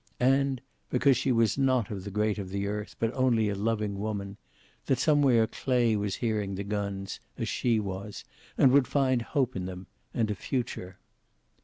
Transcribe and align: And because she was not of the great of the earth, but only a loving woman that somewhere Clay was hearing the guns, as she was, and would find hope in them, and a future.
And 0.19 0.61
because 0.89 1.15
she 1.15 1.31
was 1.31 1.59
not 1.59 1.91
of 1.91 2.03
the 2.03 2.09
great 2.09 2.39
of 2.39 2.49
the 2.49 2.65
earth, 2.65 2.95
but 2.97 3.13
only 3.13 3.49
a 3.49 3.53
loving 3.55 3.99
woman 3.99 4.37
that 4.87 4.97
somewhere 4.97 5.45
Clay 5.45 5.95
was 5.95 6.15
hearing 6.15 6.55
the 6.55 6.63
guns, 6.63 7.19
as 7.37 7.47
she 7.47 7.79
was, 7.79 8.23
and 8.57 8.71
would 8.71 8.87
find 8.87 9.21
hope 9.21 9.55
in 9.55 9.67
them, 9.67 9.85
and 10.11 10.31
a 10.31 10.35
future. 10.35 10.97